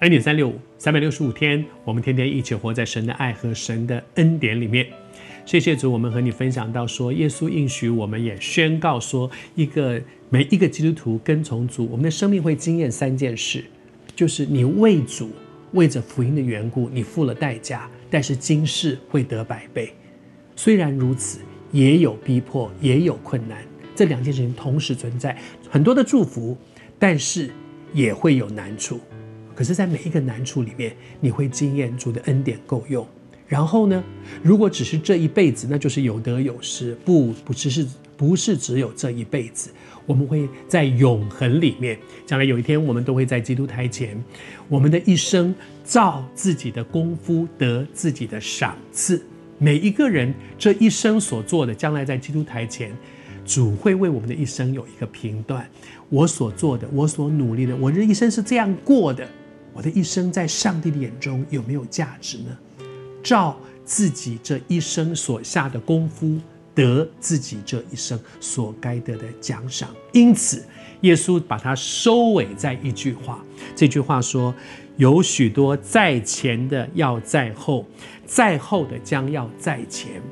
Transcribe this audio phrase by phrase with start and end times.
[0.00, 4.86] 恩典三六五，三百六十五天，我们天天一起活在神的爱和神的恩典里面。
[5.46, 13.64] 谢谢主，我们和你分享到说，耶稣应许，我们也宣告说，一个每一个基督徒跟从主，我们的生命会经验三件事，
[14.14, 15.30] 就是你为主
[15.72, 19.94] 为着福音的缘故，你付了代价，但是今世会得百倍。
[20.54, 21.40] 虽然如此，
[21.72, 25.38] 也有逼迫，也有困难，这两件事情同时存在，
[25.70, 26.54] 很多的祝福，
[26.98, 27.48] 但是
[27.94, 29.00] 也会有难处。
[29.56, 33.04] 可是，在每一个难处里面，你会经验主的恩典够用。
[33.48, 34.04] 然后呢，
[34.42, 36.94] 如果只是这一辈子，那就是有得有失。
[37.06, 39.70] 不，不只是不是只有这一辈子，
[40.04, 41.98] 我们会在永恒里面。
[42.26, 44.22] 将来有一天，我们都会在基督台前，
[44.68, 49.22] 我们的一生照自己的功夫得自己的赏赐。
[49.58, 52.94] 每一个人这一生所做的，将来在基督台前。
[53.46, 55.64] 主会为我们的一生有一个评断，
[56.08, 59.24] 我所做的，我所努力的，我这一生是这样过的，
[59.76, 62.56] 我的一生在上帝的眼中有没有价值呢？
[63.22, 66.38] 照自己这一生所下的功夫，
[66.74, 69.90] 得自己这一生所该得的奖赏。
[70.14, 70.64] 因此，
[71.02, 74.54] 耶稣把它收尾在一句话，这句话说：
[74.96, 77.84] 有许多在前的要在后，
[78.24, 80.22] 在后的将要在前。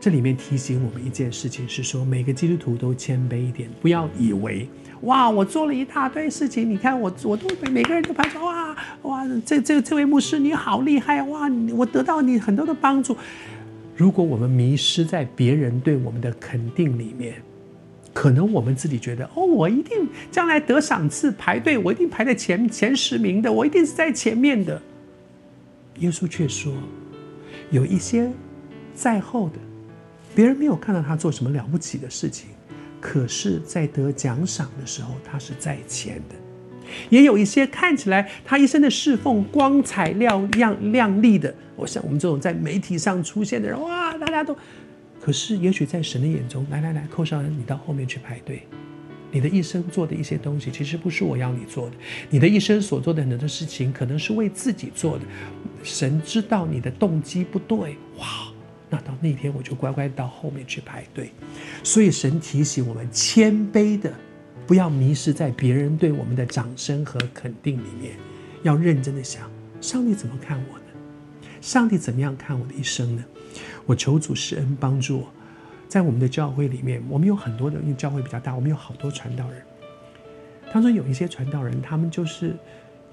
[0.00, 4.68] 这里面提醒我们一件事情，是说每个基督徒都谦卑一点，不要以为
[5.02, 13.16] 哇，我做了一大堆事情，你看我我都每个人都拍手哇哇，这这这位牧师你好厉害哇，我得到你很多的帮助。
[13.96, 17.34] 如果我们迷失在别人对我们的肯定里面，
[18.14, 24.80] 可能我们自己觉得哦，我一定将来得赏赐，排队我一定排在前前十名的，我一定是在前面的。
[25.98, 26.72] 耶稣却说，
[27.72, 28.30] 有一些
[28.94, 29.54] 在后的。
[30.38, 32.50] 别人没有看到他做什么了不起的事情，
[33.00, 36.36] 可是，在得奖赏的时候，他是在前的。
[37.10, 44.56] 也有一些看起来他一生的侍奉光彩亮亮亮丽的，我像我们这种在媒体上出现的人，哇，大家都。
[45.20, 48.62] 可是，也许在神的眼中，来来来，寇绍恩，你到后面去排队。
[49.32, 51.96] 你的一生做的一些东西，其实不是我要你做的。
[52.30, 55.24] 你的一生所做的很多的事情，可能是为自己做的。
[55.82, 58.52] 神知道你的动机不对，哇。
[58.90, 61.30] 那到那天，我就乖乖到后面去排队。
[61.82, 64.12] 所以神提醒我们谦卑的，
[64.66, 68.16] 不要迷失在别人对我们的掌声和肯定里面，
[68.62, 69.50] 要认真的想：
[69.80, 70.84] 上帝怎么看我呢？
[71.60, 73.24] 上帝怎么样看我的一生呢？
[73.84, 75.28] 我求主施恩帮助我，
[75.88, 79.62] 在我们的教会里面，我们有很多的，因为教会比较大，我们有好多传道人。
[80.72, 82.54] 当中有一些传道人，他们就是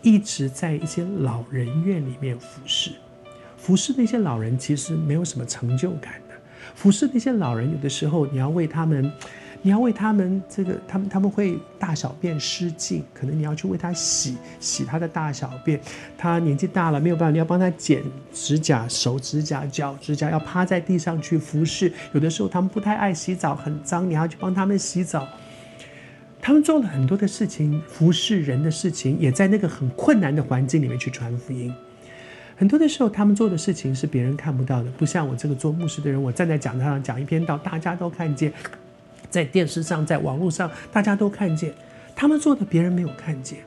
[0.01, 2.91] 一直在一些老人院里面服侍。
[3.65, 6.35] 服侍那些老人其实没有什么成就感的。
[6.75, 9.11] 服侍那些老人，有的时候你要为他们，
[9.63, 15.81] 你要为他们这个，他们他们会大小便失禁，可能你要去为他洗洗他的大小便。
[16.15, 21.91] 他年纪大了没有办法，你要帮他剪指甲、手指甲、脚指甲，要趴在地上去服侍。
[22.13, 25.27] 有的时候他们不太爱洗澡，很脏，你要去帮他们洗澡。
[26.39, 31.73] 他们做了很多的事情，服侍人的事情，也在那个很困难的环境里面去传福音。
[32.57, 38.49] 很多的时候，他们做的事情是别人看不到的，不像我这个做牧师的人，我站在讲台上讲一篇道，大家都看见；
[39.29, 41.73] 在电视上、在网络上，大家都看见。
[42.15, 43.59] 他们做的，别人没有看见。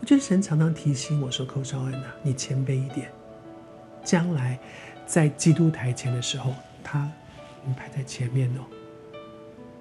[0.00, 3.08] 我觉得神常常提醒我说：“寇少恩啊，你谦卑一点，
[4.02, 4.58] 将来
[5.06, 7.06] 在基督台前的时候，他
[7.66, 8.64] 你排在前面哦。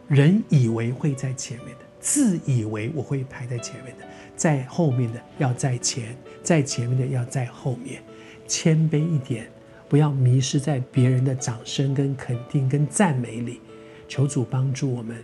[0.09, 4.05] 人以为会在前面的，自以为我会排在前面的。”
[4.35, 8.01] 在后面的要在前，在前面的要在后面，
[8.47, 9.51] 谦卑一点，
[9.89, 13.59] 不要迷失在别人的掌声、跟肯定、跟赞美里。
[14.07, 15.21] 求主帮助我们，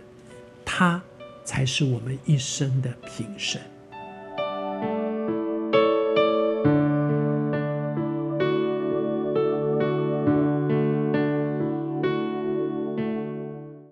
[0.66, 1.02] 他
[1.44, 3.58] 才是我们一生的平生。